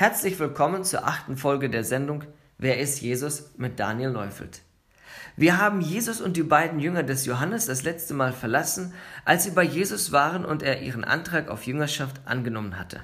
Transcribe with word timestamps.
Herzlich 0.00 0.38
willkommen 0.38 0.82
zur 0.82 1.06
achten 1.06 1.36
Folge 1.36 1.68
der 1.68 1.84
Sendung 1.84 2.24
Wer 2.56 2.80
ist 2.80 3.02
Jesus 3.02 3.50
mit 3.58 3.78
Daniel 3.78 4.10
Neufeld. 4.10 4.62
Wir 5.36 5.58
haben 5.58 5.82
Jesus 5.82 6.22
und 6.22 6.38
die 6.38 6.42
beiden 6.42 6.80
Jünger 6.80 7.02
des 7.02 7.26
Johannes 7.26 7.66
das 7.66 7.82
letzte 7.82 8.14
Mal 8.14 8.32
verlassen, 8.32 8.94
als 9.26 9.44
sie 9.44 9.50
bei 9.50 9.62
Jesus 9.62 10.10
waren 10.10 10.46
und 10.46 10.62
er 10.62 10.80
ihren 10.80 11.04
Antrag 11.04 11.50
auf 11.50 11.66
Jüngerschaft 11.66 12.18
angenommen 12.24 12.78
hatte. 12.78 13.02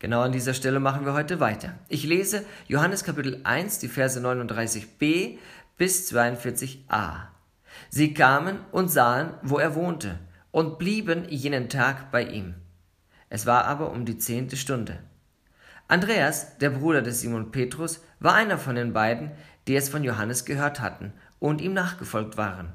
Genau 0.00 0.20
an 0.20 0.32
dieser 0.32 0.52
Stelle 0.52 0.80
machen 0.80 1.06
wir 1.06 1.14
heute 1.14 1.40
weiter. 1.40 1.78
Ich 1.88 2.04
lese 2.04 2.44
Johannes 2.68 3.04
Kapitel 3.04 3.40
1, 3.44 3.78
die 3.78 3.88
Verse 3.88 4.20
39b 4.20 5.38
bis 5.78 6.12
42a. 6.12 7.28
Sie 7.88 8.12
kamen 8.12 8.58
und 8.70 8.90
sahen, 8.90 9.32
wo 9.40 9.56
er 9.56 9.74
wohnte, 9.74 10.18
und 10.50 10.78
blieben 10.78 11.26
jenen 11.30 11.70
Tag 11.70 12.10
bei 12.10 12.24
ihm. 12.24 12.56
Es 13.30 13.46
war 13.46 13.64
aber 13.64 13.90
um 13.90 14.04
die 14.04 14.18
zehnte 14.18 14.58
Stunde. 14.58 14.98
Andreas, 15.92 16.56
der 16.56 16.70
Bruder 16.70 17.02
des 17.02 17.20
Simon 17.20 17.50
Petrus, 17.50 18.00
war 18.18 18.32
einer 18.32 18.56
von 18.56 18.76
den 18.76 18.94
beiden, 18.94 19.30
die 19.68 19.76
es 19.76 19.90
von 19.90 20.02
Johannes 20.02 20.46
gehört 20.46 20.80
hatten 20.80 21.12
und 21.38 21.60
ihm 21.60 21.74
nachgefolgt 21.74 22.38
waren. 22.38 22.72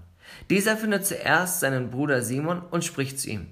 Dieser 0.52 0.78
findet 0.78 1.08
zuerst 1.08 1.60
seinen 1.60 1.90
Bruder 1.90 2.22
Simon 2.22 2.62
und 2.62 2.86
spricht 2.86 3.20
zu 3.20 3.32
ihm. 3.32 3.48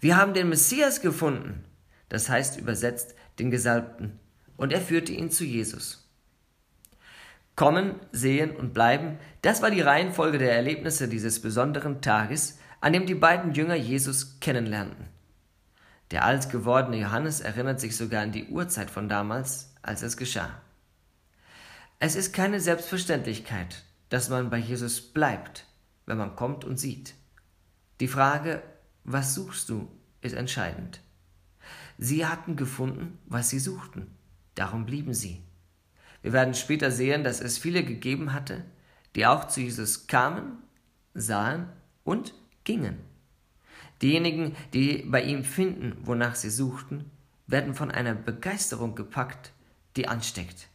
Wir 0.00 0.16
haben 0.16 0.32
den 0.32 0.48
Messias 0.48 1.02
gefunden, 1.02 1.64
das 2.08 2.30
heißt 2.30 2.58
übersetzt 2.58 3.14
den 3.38 3.50
Gesalbten, 3.50 4.18
und 4.56 4.72
er 4.72 4.80
führte 4.80 5.12
ihn 5.12 5.30
zu 5.30 5.44
Jesus. 5.44 6.10
Kommen, 7.56 7.96
sehen 8.10 8.56
und 8.56 8.72
bleiben, 8.72 9.18
das 9.42 9.60
war 9.60 9.70
die 9.70 9.82
Reihenfolge 9.82 10.38
der 10.38 10.54
Erlebnisse 10.54 11.08
dieses 11.08 11.42
besonderen 11.42 12.00
Tages, 12.00 12.58
an 12.80 12.94
dem 12.94 13.04
die 13.04 13.14
beiden 13.14 13.52
Jünger 13.52 13.74
Jesus 13.74 14.40
kennenlernten. 14.40 15.13
Der 16.14 16.24
alt 16.24 16.48
gewordene 16.48 17.00
Johannes 17.00 17.40
erinnert 17.40 17.80
sich 17.80 17.96
sogar 17.96 18.22
an 18.22 18.30
die 18.30 18.46
Uhrzeit 18.46 18.88
von 18.88 19.08
damals, 19.08 19.74
als 19.82 20.02
es 20.02 20.16
geschah. 20.16 20.62
Es 21.98 22.14
ist 22.14 22.32
keine 22.32 22.60
Selbstverständlichkeit, 22.60 23.82
dass 24.10 24.28
man 24.28 24.48
bei 24.48 24.58
Jesus 24.58 25.00
bleibt, 25.00 25.66
wenn 26.06 26.16
man 26.16 26.36
kommt 26.36 26.64
und 26.64 26.78
sieht. 26.78 27.14
Die 27.98 28.06
Frage, 28.06 28.62
was 29.02 29.34
suchst 29.34 29.68
du, 29.68 29.90
ist 30.20 30.34
entscheidend. 30.36 31.00
Sie 31.98 32.24
hatten 32.24 32.54
gefunden, 32.54 33.18
was 33.26 33.50
sie 33.50 33.58
suchten, 33.58 34.06
darum 34.54 34.86
blieben 34.86 35.14
sie. 35.14 35.42
Wir 36.22 36.32
werden 36.32 36.54
später 36.54 36.92
sehen, 36.92 37.24
dass 37.24 37.40
es 37.40 37.58
viele 37.58 37.82
gegeben 37.82 38.32
hatte, 38.32 38.64
die 39.16 39.26
auch 39.26 39.48
zu 39.48 39.62
Jesus 39.62 40.06
kamen, 40.06 40.58
sahen 41.12 41.70
und 42.04 42.34
gingen. 42.62 43.00
Diejenigen, 44.04 44.54
die 44.74 44.98
bei 44.98 45.22
ihm 45.22 45.44
finden, 45.44 45.96
wonach 46.02 46.34
sie 46.34 46.50
suchten, 46.50 47.10
werden 47.46 47.74
von 47.74 47.90
einer 47.90 48.14
Begeisterung 48.14 48.94
gepackt, 48.94 49.52
die 49.96 50.08
ansteckt. 50.08 50.68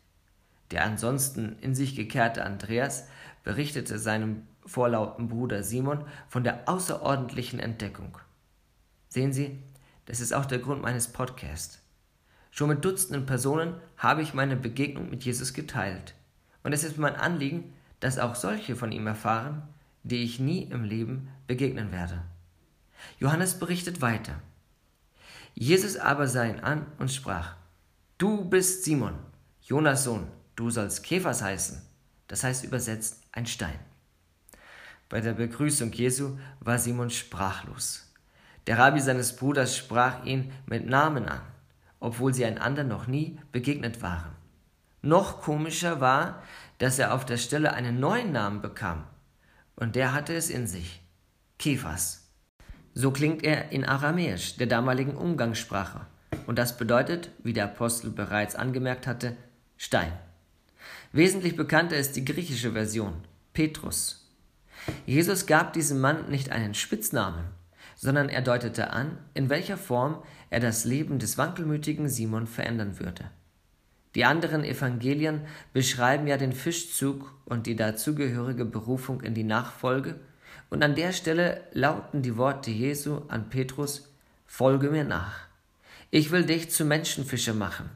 Der 0.72 0.84
ansonsten 0.84 1.56
in 1.62 1.76
sich 1.76 1.96
gekehrte 1.96 2.44
Andreas 2.44 3.08
berichtete 3.44 4.00
seinem 4.00 4.48
vorlauten 4.66 5.28
Bruder 5.28 5.62
Simon 5.62 6.06
von 6.28 6.44
der 6.44 6.68
außerordentlichen 6.68 7.60
Entdeckung. 7.60 8.18
Sehen 9.10 9.32
Sie, 9.32 9.60
das 10.08 10.22
ist 10.22 10.34
auch 10.34 10.46
der 10.46 10.58
Grund 10.58 10.82
meines 10.82 11.10
Podcasts. 11.10 11.84
Schon 12.50 12.70
mit 12.70 12.84
Dutzenden 12.84 13.28
Personen 13.28 13.76
habe 13.98 14.24
ich 14.24 14.34
meine 14.34 14.56
Begegnung 14.56 15.12
mit 15.12 15.24
Jesus 15.24 15.54
geteilt. 15.54 16.16
Und 16.64 16.74
es 16.74 16.84
ist 16.84 16.98
mein 16.98 17.16
Anliegen, 17.16 17.76
dass 18.00 18.18
auch 18.18 18.34
solche 18.34 18.76
von 18.76 18.92
ihm 18.92 19.06
erfahren, 19.06 19.62
die 20.02 20.24
ich 20.24 20.40
nie 20.40 20.64
im 20.64 20.84
Leben 20.84 21.28
begegnen 21.46 21.92
werde. 21.92 22.24
Johannes 23.20 23.60
berichtet 23.60 24.02
weiter. 24.02 24.42
Jesus 25.54 25.98
aber 25.98 26.28
sah 26.28 26.46
ihn 26.46 26.60
an 26.60 26.86
und 26.98 27.12
sprach, 27.12 27.56
Du 28.18 28.46
bist 28.46 28.84
Simon, 28.84 29.16
Jonas 29.62 30.04
Sohn, 30.04 30.28
du 30.56 30.70
sollst 30.70 31.04
Käfers 31.04 31.42
heißen, 31.42 31.82
das 32.28 32.44
heißt 32.44 32.64
übersetzt 32.64 33.24
ein 33.32 33.46
Stein. 33.46 33.80
Bei 35.10 35.22
der 35.22 35.34
Begrüßung 35.34 35.92
Jesu 35.92 36.38
war 36.60 36.78
Simon 36.78 37.10
sprachlos. 37.10 38.14
Der 38.68 38.78
Rabbi 38.78 39.00
seines 39.00 39.36
Bruders 39.36 39.76
sprach 39.76 40.24
ihn 40.26 40.52
mit 40.68 40.86
Namen 40.86 41.28
an, 41.28 41.42
obwohl 42.00 42.34
sie 42.34 42.46
einander 42.46 42.84
noch 42.84 43.08
nie 43.08 43.40
begegnet 43.52 44.02
waren. 44.02 44.36
Noch 45.02 45.42
komischer 45.42 46.00
war, 46.00 46.44
dass 46.78 47.00
er 47.00 47.14
auf 47.14 47.26
der 47.26 47.38
Stelle 47.38 47.74
einen 47.74 48.00
neuen 48.00 48.32
Namen 48.32 48.62
bekam, 48.62 49.06
und 49.76 49.96
der 49.96 50.14
hatte 50.14 50.36
es 50.36 50.50
in 50.50 50.68
sich, 50.68 51.02
Kephas. 51.58 52.29
So 52.94 53.12
klingt 53.12 53.44
er 53.44 53.72
in 53.72 53.86
Aramäisch, 53.86 54.58
der 54.58 54.68
damaligen 54.68 55.16
Umgangssprache. 55.16 56.02
Und 56.48 56.58
das 56.58 56.78
bedeutet, 56.78 57.32
wie 57.44 57.54
der 57.54 57.66
Apostel 57.66 58.12
bereits 58.12 58.56
angemerkt 58.56 59.08
hatte, 59.08 59.36
Stein. 59.78 60.12
Wesentlich 61.12 61.56
bekannter 61.56 61.98
ist 61.98 62.16
die 62.16 62.26
griechische 62.26 62.74
Version, 62.74 63.14
Petrus. 63.54 64.28
Jesus 65.06 65.46
gab 65.46 65.74
diesem 65.74 66.00
Mann 66.00 66.30
nicht 66.30 66.52
einen 66.52 66.74
Spitznamen, 66.74 67.46
sondern 67.96 68.30
er 68.30 68.42
deutete 68.42 68.92
an, 68.92 69.18
in 69.34 69.50
welcher 69.50 69.78
Form 69.78 70.22
er 70.50 70.60
das 70.60 70.86
Leben 70.86 71.20
des 71.20 71.38
wankelmütigen 71.38 72.10
Simon 72.10 72.48
verändern 72.48 73.00
würde. 73.00 73.30
Die 74.16 74.26
anderen 74.26 74.64
Evangelien 74.64 75.42
beschreiben 75.72 76.26
ja 76.28 76.38
den 76.38 76.54
Fischzug 76.54 77.34
und 77.46 77.68
die 77.68 77.76
dazugehörige 77.76 78.66
Berufung 78.66 79.22
in 79.22 79.34
die 79.34 79.44
Nachfolge 79.44 80.20
und 80.70 80.84
an 80.84 80.96
der 80.96 81.12
Stelle 81.14 81.62
lauten 81.72 82.22
die 82.22 82.38
Worte 82.38 82.72
Jesu 82.72 83.22
an 83.28 83.50
Petrus, 83.50 84.08
Folge 84.46 84.90
mir 84.90 85.04
nach. 85.04 85.48
Ich 86.12 86.32
will 86.32 86.46
dich 86.46 86.72
zu 86.72 86.86
Menschenfischer 86.86 87.54
machen. 87.54 87.90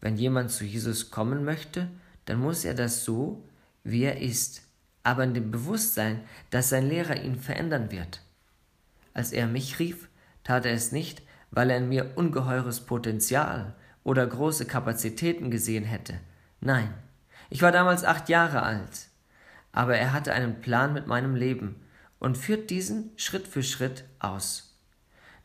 Wenn 0.00 0.16
jemand 0.16 0.50
zu 0.50 0.64
Jesus 0.64 1.10
kommen 1.10 1.44
möchte, 1.44 1.88
dann 2.26 2.38
muss 2.38 2.64
er 2.64 2.74
das 2.74 3.04
so, 3.04 3.42
wie 3.82 4.04
er 4.04 4.20
ist, 4.20 4.62
aber 5.02 5.24
in 5.24 5.34
dem 5.34 5.50
Bewusstsein, 5.50 6.20
dass 6.50 6.68
sein 6.68 6.88
Lehrer 6.88 7.20
ihn 7.20 7.36
verändern 7.36 7.90
wird. 7.90 8.22
Als 9.14 9.32
er 9.32 9.46
mich 9.46 9.78
rief, 9.78 10.08
tat 10.44 10.64
er 10.64 10.72
es 10.72 10.92
nicht, 10.92 11.22
weil 11.50 11.70
er 11.70 11.78
in 11.78 11.88
mir 11.88 12.12
ungeheures 12.16 12.80
Potenzial 12.80 13.74
oder 14.04 14.26
große 14.26 14.66
Kapazitäten 14.66 15.50
gesehen 15.50 15.84
hätte. 15.84 16.20
Nein, 16.60 16.92
ich 17.50 17.62
war 17.62 17.72
damals 17.72 18.04
acht 18.04 18.28
Jahre 18.28 18.62
alt 18.62 19.07
aber 19.72 19.96
er 19.96 20.12
hatte 20.12 20.32
einen 20.32 20.60
Plan 20.60 20.92
mit 20.92 21.06
meinem 21.06 21.34
Leben 21.34 21.76
und 22.18 22.38
führt 22.38 22.70
diesen 22.70 23.10
Schritt 23.16 23.46
für 23.46 23.62
Schritt 23.62 24.04
aus. 24.18 24.76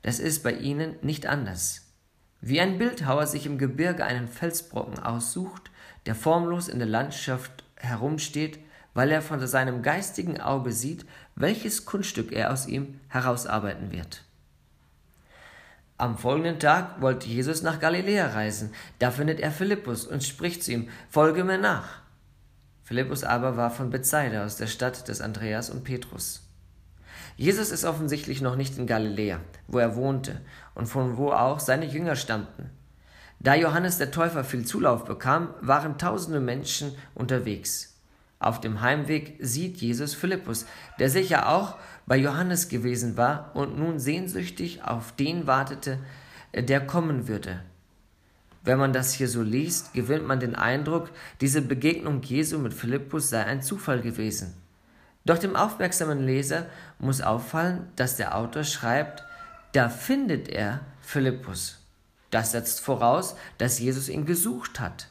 Das 0.02 0.20
ist 0.20 0.44
bei 0.44 0.54
ihnen 0.54 0.96
nicht 1.02 1.26
anders. 1.26 1.94
Wie 2.42 2.60
ein 2.60 2.78
Bildhauer 2.78 3.26
sich 3.26 3.46
im 3.46 3.58
Gebirge 3.58 4.04
einen 4.04 4.28
Felsbrocken 4.28 5.00
aussucht, 5.00 5.72
der 6.06 6.16
formlos 6.16 6.68
in 6.68 6.80
der 6.80 6.88
Landschaft 6.88 7.64
herumsteht, 7.78 8.60
weil 8.94 9.12
er 9.12 9.22
von 9.22 9.46
seinem 9.48 9.82
geistigen 9.82 10.40
Auge 10.42 10.72
sieht, 10.72 11.06
welches 11.36 11.86
Kunststück 11.86 12.32
er 12.32 12.52
aus 12.52 12.68
ihm 12.68 13.00
herausarbeiten 13.08 13.92
wird. 13.92 14.24
Am 15.98 16.18
folgenden 16.18 16.60
Tag 16.60 17.02
wollte 17.02 17.28
Jesus 17.28 17.62
nach 17.62 17.80
Galiläa 17.80 18.28
reisen. 18.28 18.74
Da 19.00 19.10
findet 19.10 19.40
er 19.40 19.52
Philippus 19.52 20.06
und 20.06 20.24
spricht 20.24 20.64
zu 20.64 20.74
ihm: 20.74 20.90
Folge 21.10 21.44
mir 21.44 21.58
nach. 21.58 22.03
Philippus 22.84 23.24
aber 23.24 23.58
war 23.58 23.72
von 23.72 23.90
Bethsaida 23.90 24.46
aus 24.46 24.58
der 24.58 24.68
Stadt 24.68 25.08
des 25.08 25.22
Andreas 25.22 25.70
und 25.70 25.84
Petrus. 25.84 26.48
Jesus 27.38 27.72
ist 27.72 27.86
offensichtlich 27.86 28.42
noch 28.42 28.56
nicht 28.56 28.78
in 28.78 28.86
Galiläa, 28.86 29.40
wo 29.68 29.80
er 29.80 29.96
wohnte 29.96 30.42
und 30.76 30.88
von 30.88 31.18
wo 31.18 31.32
auch 31.32 31.60
seine 31.60 31.86
Jünger 31.86 32.16
stammten. 32.16 32.70
Da 33.40 33.56
Johannes 33.56 33.98
der 33.98 34.12
Täufer 34.12 34.44
viel 34.44 34.66
Zulauf 34.66 35.06
bekam, 35.06 35.54
waren 35.62 35.98
tausende 35.98 36.40
Menschen 36.40 36.96
unterwegs. 37.16 38.00
Auf 38.40 38.60
dem 38.60 38.82
Heimweg 38.82 39.38
sieht 39.40 39.78
Jesus 39.78 40.14
Philippus, 40.14 40.66
der 41.00 41.10
sicher 41.10 41.50
auch 41.50 41.78
bei 42.06 42.18
Johannes 42.18 42.68
gewesen 42.68 43.16
war 43.16 43.52
und 43.54 43.78
nun 43.78 44.00
sehnsüchtig 44.00 44.84
auf 44.84 45.14
den 45.14 45.48
wartete, 45.48 46.00
der 46.54 46.86
kommen 46.86 47.28
würde, 47.28 47.62
wenn 48.64 48.78
man 48.78 48.94
das 48.94 49.14
hier 49.14 49.28
so 49.28 49.42
liest, 49.42 49.94
gewinnt 49.94 50.26
man 50.26 50.40
den 50.40 50.56
Eindruck, 50.56 51.10
diese 51.42 51.62
Begegnung 51.62 52.22
Jesu 52.22 52.58
mit 52.60 52.74
Philippus 52.74 53.30
sei 53.30 53.44
ein 53.44 53.62
Zufall 53.62 54.02
gewesen. 54.02 54.54
Doch 55.26 55.38
dem 55.38 55.56
aufmerksamen 55.56 56.26
Leser 56.26 56.66
muss 57.00 57.22
auffallen, 57.22 57.88
dass 57.96 58.18
der 58.18 58.38
Autor 58.38 58.64
schreibt, 58.64 59.24
da 59.74 59.90
findet 59.90 60.50
er 60.50 60.82
Philippus. 61.02 61.80
Das 62.30 62.52
setzt 62.52 62.80
voraus, 62.80 63.36
dass 63.58 63.80
Jesus 63.80 64.10
ihn 64.10 64.26
gesucht 64.26 64.80
hat. 64.80 65.08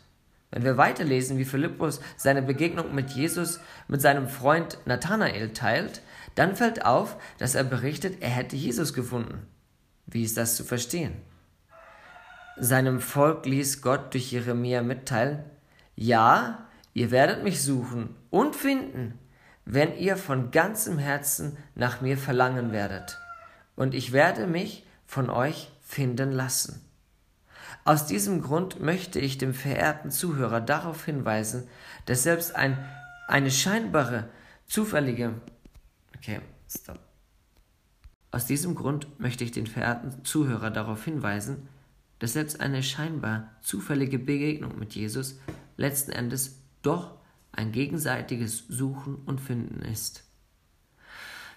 Wenn 0.51 0.65
wir 0.65 0.77
weiterlesen, 0.77 1.39
wie 1.39 1.45
Philippus 1.45 2.01
seine 2.17 2.43
Begegnung 2.43 2.95
mit 2.95 3.11
Jesus 3.11 3.61
mit 3.89 4.03
seinem 4.03 4.29
Freund 4.29 4.79
Nathanael 4.85 5.53
teilt, 5.53 6.03
dann 6.35 6.57
fällt 6.57 6.85
auf, 6.85 7.17
dass 7.39 7.55
er 7.55 7.65
berichtet, 7.65 8.23
er 8.23 8.31
hätte 8.31 8.57
Jesus 8.57 8.93
gefunden. 8.93 9.47
Wie 10.07 10.25
ist 10.25 10.37
das 10.37 10.57
zu 10.57 10.65
verstehen? 10.65 11.15
Seinem 12.59 13.01
Volk 13.01 13.47
ließ 13.47 13.83
Gott 13.83 14.13
durch 14.15 14.31
Jeremia 14.31 14.83
mitteilen, 14.83 15.45
ja, 15.95 16.69
ihr 16.95 17.11
werdet 17.11 17.43
mich 17.43 17.63
suchen 17.63 18.15
und 18.31 18.57
finden, 18.57 19.19
wenn 19.65 19.97
ihr 19.97 20.17
von 20.17 20.51
ganzem 20.51 20.99
Herzen 20.99 21.57
nach 21.75 22.01
mir 22.01 22.19
verlangen 22.19 22.73
werdet, 22.73 23.19
und 23.77 23.95
ich 23.95 24.13
werde 24.13 24.47
mich 24.47 24.87
von 25.07 25.31
euch 25.31 25.71
finden 25.83 26.33
lassen. 26.33 26.85
Aus 27.85 28.07
diesem 28.07 28.43
Grund 28.43 28.81
möchte 28.81 29.19
ich 29.19 29.39
dem 29.39 29.55
verehrten 29.55 30.11
Zuhörer 30.11 30.61
darauf 30.61 31.05
hinweisen, 31.05 31.69
dass 32.07 32.23
selbst 32.23 32.55
ein, 32.55 32.79
eine 33.29 33.51
scheinbare, 33.51 34.29
zufällige. 34.67 35.35
Okay, 36.17 36.41
stop. 36.69 37.01
Aus 38.31 38.47
diesem 38.47 38.75
Grund 38.75 39.21
möchte 39.21 39.45
ich 39.45 39.51
den 39.51 39.67
verehrten 39.67 40.25
Zuhörer 40.25 40.71
darauf 40.71 41.05
hinweisen, 41.05 41.69
dass 42.23 42.35
selbst 42.35 42.61
eine 42.61 42.85
scheinbar 42.85 43.51
zufällige 43.63 44.17
Begegnung 44.17 44.79
mit 44.79 44.95
Jesus 44.95 45.41
letzten 45.77 46.13
Endes 46.13 46.61
doch 46.83 47.17
ein 47.51 47.73
gegenseitiges 47.73 48.63
Suchen 48.69 49.17
und 49.27 49.41
Finden 49.41 49.83
ist. 49.83 50.23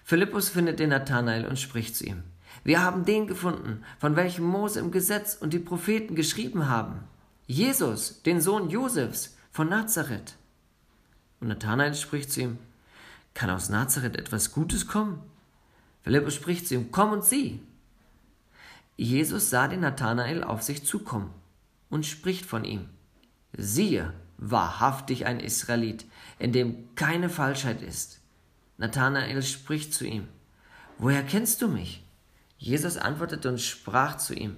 Philippus 0.02 0.48
findet 0.48 0.80
den 0.80 0.90
Nathanael 0.90 1.46
und 1.46 1.60
spricht 1.60 1.94
zu 1.94 2.04
ihm. 2.04 2.24
Wir 2.64 2.82
haben 2.82 3.04
den 3.04 3.28
gefunden, 3.28 3.84
von 4.00 4.16
welchem 4.16 4.44
Mose 4.44 4.80
im 4.80 4.90
Gesetz 4.90 5.36
und 5.36 5.52
die 5.52 5.60
Propheten 5.60 6.16
geschrieben 6.16 6.68
haben. 6.68 7.04
Jesus, 7.46 8.22
den 8.24 8.40
Sohn 8.40 8.68
Josefs 8.68 9.36
von 9.52 9.68
Nazareth. 9.68 10.34
Und 11.38 11.46
Nathanael 11.46 11.94
spricht 11.94 12.32
zu 12.32 12.40
ihm, 12.40 12.58
kann 13.34 13.50
aus 13.50 13.68
Nazareth 13.68 14.16
etwas 14.16 14.50
Gutes 14.50 14.88
kommen? 14.88 15.22
Philippus 16.02 16.34
spricht 16.34 16.66
zu 16.66 16.74
ihm, 16.74 16.90
komm 16.90 17.12
und 17.12 17.24
sieh. 17.24 17.60
Jesus 18.96 19.50
sah 19.50 19.68
den 19.68 19.80
Nathanael 19.80 20.42
auf 20.42 20.62
sich 20.62 20.84
zukommen 20.84 21.30
und 21.90 22.06
spricht 22.06 22.46
von 22.46 22.64
ihm. 22.64 22.88
Siehe, 23.56 24.12
wahrhaftig 24.38 25.26
ein 25.26 25.40
Israelit, 25.40 26.06
in 26.38 26.52
dem 26.52 26.94
keine 26.94 27.28
Falschheit 27.28 27.82
ist. 27.82 28.20
Nathanael 28.78 29.42
spricht 29.42 29.94
zu 29.94 30.06
ihm, 30.06 30.28
Woher 30.98 31.22
kennst 31.22 31.60
du 31.60 31.68
mich? 31.68 32.02
Jesus 32.58 32.96
antwortete 32.96 33.50
und 33.50 33.60
sprach 33.60 34.16
zu 34.16 34.34
ihm, 34.34 34.56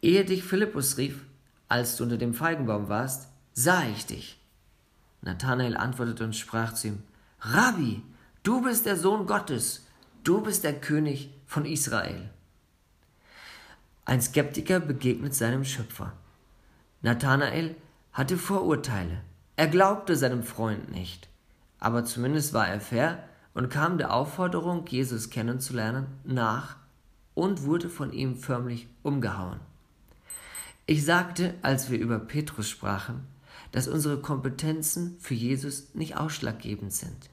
Ehe 0.00 0.24
dich 0.24 0.44
Philippus 0.44 0.96
rief, 0.96 1.24
als 1.68 1.96
du 1.96 2.04
unter 2.04 2.16
dem 2.16 2.34
Feigenbaum 2.34 2.88
warst, 2.88 3.28
sah 3.52 3.84
ich 3.84 4.06
dich. 4.06 4.40
Nathanael 5.22 5.76
antwortete 5.76 6.24
und 6.24 6.36
sprach 6.36 6.74
zu 6.74 6.88
ihm, 6.88 7.02
Rabbi, 7.40 8.02
du 8.42 8.62
bist 8.62 8.86
der 8.86 8.96
Sohn 8.96 9.26
Gottes, 9.26 9.86
du 10.24 10.40
bist 10.40 10.64
der 10.64 10.80
König 10.80 11.30
von 11.46 11.64
Israel. 11.64 12.30
Ein 14.10 14.20
Skeptiker 14.20 14.80
begegnet 14.80 15.36
seinem 15.36 15.64
Schöpfer. 15.64 16.12
Nathanael 17.00 17.76
hatte 18.12 18.36
Vorurteile. 18.36 19.20
Er 19.54 19.68
glaubte 19.68 20.16
seinem 20.16 20.42
Freund 20.42 20.90
nicht. 20.90 21.28
Aber 21.78 22.04
zumindest 22.04 22.52
war 22.52 22.66
er 22.66 22.80
fair 22.80 23.22
und 23.54 23.70
kam 23.70 23.98
der 23.98 24.12
Aufforderung, 24.12 24.84
Jesus 24.88 25.30
kennenzulernen, 25.30 26.08
nach 26.24 26.74
und 27.34 27.62
wurde 27.62 27.88
von 27.88 28.12
ihm 28.12 28.36
förmlich 28.36 28.88
umgehauen. 29.04 29.60
Ich 30.86 31.04
sagte, 31.04 31.54
als 31.62 31.88
wir 31.88 32.00
über 32.00 32.18
Petrus 32.18 32.68
sprachen, 32.68 33.28
dass 33.70 33.86
unsere 33.86 34.20
Kompetenzen 34.20 35.18
für 35.20 35.34
Jesus 35.34 35.94
nicht 35.94 36.16
ausschlaggebend 36.16 36.92
sind. 36.92 37.30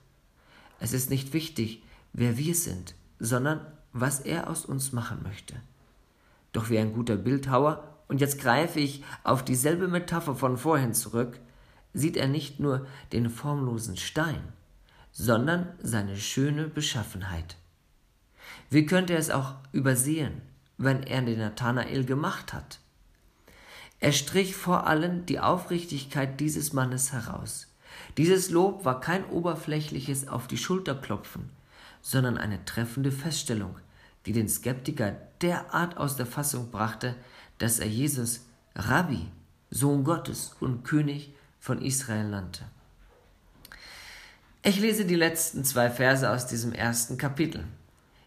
Es 0.79 0.93
ist 0.93 1.09
nicht 1.09 1.33
wichtig, 1.33 1.81
wer 2.13 2.37
wir 2.37 2.53
sind, 2.53 2.93
sondern 3.17 3.61
was 3.93 4.19
er 4.19 4.47
aus 4.47 4.63
uns 4.63 4.91
machen 4.91 5.23
möchte. 5.23 5.55
Doch 6.53 6.69
wie 6.69 6.77
ein 6.77 6.93
guter 6.93 7.15
Bildhauer, 7.15 7.83
und 8.07 8.21
jetzt 8.21 8.39
greife 8.39 8.79
ich 8.79 9.03
auf 9.23 9.43
dieselbe 9.43 9.87
Metapher 9.87 10.35
von 10.35 10.57
vorhin 10.57 10.93
zurück, 10.93 11.39
sieht 11.93 12.15
er 12.15 12.27
nicht 12.27 12.59
nur 12.59 12.87
den 13.11 13.29
formlosen 13.29 13.97
Stein, 13.97 14.41
sondern 15.11 15.67
seine 15.81 16.15
schöne 16.15 16.67
Beschaffenheit. 16.67 17.57
Wie 18.69 18.85
könnte 18.85 19.13
er 19.13 19.19
es 19.19 19.29
auch 19.29 19.55
übersehen, 19.71 20.41
wenn 20.77 21.03
er 21.03 21.21
den 21.21 21.39
Nathanael 21.39 22.05
gemacht 22.05 22.53
hat? 22.53 22.79
Er 23.99 24.11
strich 24.11 24.55
vor 24.55 24.85
allem 24.85 25.25
die 25.25 25.39
Aufrichtigkeit 25.39 26.39
dieses 26.39 26.71
Mannes 26.71 27.13
heraus. 27.13 27.67
Dieses 28.17 28.51
Lob 28.51 28.85
war 28.85 28.99
kein 28.99 29.25
oberflächliches 29.25 30.27
auf 30.27 30.47
die 30.47 30.57
Schulter 30.57 30.93
klopfen, 30.93 31.49
sondern 32.01 32.37
eine 32.37 32.63
treffende 32.63 33.11
Feststellung, 33.11 33.75
die 34.27 34.33
den 34.33 34.49
Skeptiker 34.49 35.15
derart 35.41 35.95
aus 35.95 36.17
der 36.17 36.25
Fassung 36.25 36.69
brachte, 36.69 37.15
dass 37.59 37.79
er 37.79 37.87
Jesus 37.87 38.41
Rabbi, 38.75 39.25
Sohn 39.69 40.03
Gottes 40.03 40.53
und 40.59 40.83
König 40.83 41.33
von 41.59 41.81
Israel 41.81 42.27
nannte. 42.27 42.65
Ich 44.63 44.81
lese 44.81 45.05
die 45.05 45.15
letzten 45.15 45.63
zwei 45.63 45.89
Verse 45.89 46.29
aus 46.29 46.45
diesem 46.45 46.73
ersten 46.73 47.17
Kapitel. 47.17 47.63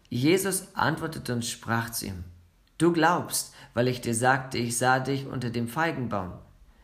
Jesus 0.09 0.69
antwortete 0.73 1.33
und 1.33 1.45
sprach 1.45 1.91
zu 1.91 2.07
ihm, 2.07 2.23
Du 2.79 2.91
glaubst, 2.91 3.53
weil 3.75 3.87
ich 3.87 4.01
dir 4.01 4.15
sagte, 4.15 4.57
ich 4.57 4.75
sah 4.79 4.99
dich 4.99 5.27
unter 5.27 5.51
dem 5.51 5.67
Feigenbaum. 5.67 6.33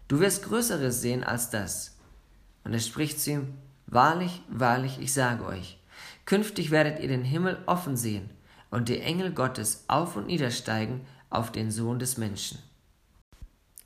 Du 0.07 0.19
wirst 0.19 0.43
Größeres 0.43 1.01
sehen 1.01 1.23
als 1.23 1.49
das. 1.49 1.97
Und 2.63 2.73
er 2.73 2.79
spricht 2.79 3.19
zu 3.19 3.31
ihm, 3.31 3.53
Wahrlich, 3.87 4.43
wahrlich, 4.47 4.99
ich 4.99 5.11
sage 5.11 5.43
euch, 5.43 5.79
künftig 6.25 6.69
werdet 6.69 6.99
ihr 6.99 7.07
den 7.07 7.23
Himmel 7.23 7.57
offen 7.65 7.97
sehen 7.97 8.29
und 8.69 8.89
die 8.89 8.99
Engel 8.99 9.31
Gottes 9.31 9.85
auf 9.87 10.15
und 10.15 10.27
niedersteigen 10.27 11.01
auf 11.29 11.51
den 11.51 11.71
Sohn 11.71 11.99
des 11.99 12.17
Menschen. 12.17 12.59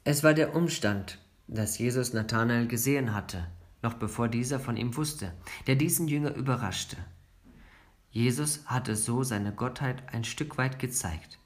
Es 0.03 0.23
war 0.23 0.33
der 0.33 0.55
Umstand, 0.55 1.19
dass 1.47 1.77
Jesus 1.77 2.13
Nathanael 2.13 2.67
gesehen 2.67 3.13
hatte, 3.13 3.47
noch 3.81 3.95
bevor 3.95 4.27
dieser 4.27 4.59
von 4.59 4.77
ihm 4.77 4.95
wusste, 4.95 5.33
der 5.67 5.75
diesen 5.75 6.07
Jünger 6.07 6.33
überraschte. 6.33 6.97
Jesus 8.11 8.65
hatte 8.65 8.95
so 8.95 9.23
seine 9.23 9.53
Gottheit 9.53 10.03
ein 10.13 10.23
Stück 10.23 10.57
weit 10.57 10.79
gezeigt. 10.79 11.39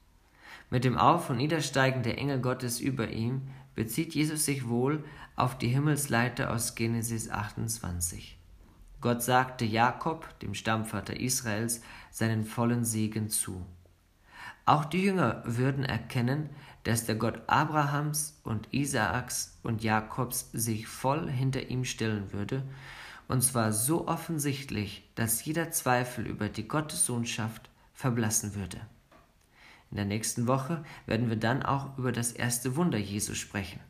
Mit 0.70 0.84
dem 0.84 0.98
Auf- 0.98 1.30
und 1.30 1.38
Niedersteigen 1.38 2.02
der 2.02 2.18
Engel 2.18 2.40
Gottes 2.40 2.80
über 2.80 3.10
ihm 3.10 3.44
bezieht 3.76 4.16
Jesus 4.16 4.46
sich 4.46 4.68
wohl 4.68 5.04
auf 5.36 5.58
die 5.58 5.68
Himmelsleiter 5.68 6.52
aus 6.52 6.76
Genesis 6.76 7.30
28. 7.30 8.35
Gott 9.06 9.22
sagte 9.22 9.66
Jakob, 9.66 10.28
dem 10.40 10.56
Stammvater 10.56 11.20
Israels, 11.20 11.82
seinen 12.10 12.44
vollen 12.44 12.84
Segen 12.84 13.30
zu. 13.30 13.64
Auch 14.66 14.84
die 14.84 15.04
Jünger 15.04 15.44
würden 15.46 15.86
erkennen, 15.86 16.50
dass 16.86 17.06
der 17.06 17.14
Gott 17.14 17.44
Abrahams 17.46 18.42
und 18.44 18.68
Isaaks 18.74 19.60
und 19.62 19.84
Jakobs 19.84 20.50
sich 20.54 20.88
voll 20.88 21.30
hinter 21.30 21.70
ihm 21.70 21.86
stellen 21.86 22.34
würde 22.34 22.64
und 23.28 23.44
zwar 23.44 23.74
so 23.74 24.08
offensichtlich, 24.08 25.08
dass 25.14 25.46
jeder 25.46 25.70
Zweifel 25.70 26.26
über 26.26 26.50
die 26.50 26.68
Gottessohnschaft 26.68 27.70
verblassen 27.94 28.56
würde. 28.56 28.82
In 29.92 29.98
der 29.98 30.06
nächsten 30.06 30.48
Woche 30.48 30.84
werden 31.06 31.30
wir 31.30 31.38
dann 31.38 31.62
auch 31.62 31.96
über 32.00 32.12
das 32.12 32.32
erste 32.32 32.76
Wunder 32.76 32.98
Jesu 32.98 33.36
sprechen. 33.36 33.82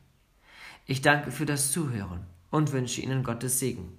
Ich 0.84 1.00
danke 1.00 1.30
für 1.30 1.46
das 1.46 1.72
Zuhören 1.72 2.26
und 2.50 2.72
wünsche 2.72 3.00
Ihnen 3.00 3.24
Gottes 3.24 3.60
Segen. 3.60 3.98